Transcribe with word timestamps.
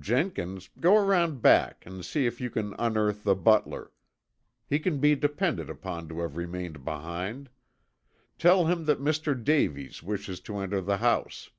Jenkins, 0.00 0.68
go 0.80 0.96
around 0.96 1.42
back 1.42 1.86
and 1.86 2.04
see 2.04 2.26
if 2.26 2.40
you 2.40 2.50
can 2.50 2.74
unearth 2.76 3.22
the 3.22 3.36
butler. 3.36 3.92
He 4.68 4.80
can 4.80 4.98
be 4.98 5.14
depended 5.14 5.70
upon 5.70 6.08
to 6.08 6.18
have 6.22 6.36
remained 6.36 6.84
behind. 6.84 7.50
Tell 8.36 8.66
him 8.66 8.86
that 8.86 8.98
Mr. 9.00 9.40
Davies 9.40 10.02
wishes 10.02 10.40
to 10.40 10.58
enter 10.58 10.80
the 10.80 10.96
house." 10.96 11.50